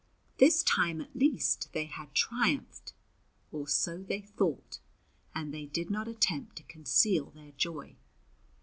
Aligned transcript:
This 0.39 0.63
time 0.63 0.99
at 1.01 1.15
least 1.15 1.69
they 1.73 1.85
had 1.85 2.15
triumphed, 2.15 2.93
or 3.51 3.67
so 3.67 4.01
they 4.01 4.21
thought, 4.21 4.79
and 5.35 5.53
they 5.53 5.67
did 5.67 5.91
not 5.91 6.07
attempt 6.07 6.55
to 6.55 6.63
conceal 6.63 7.29
their 7.29 7.51
joy. 7.51 7.95